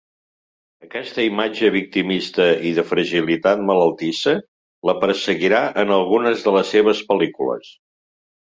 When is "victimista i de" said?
1.75-2.85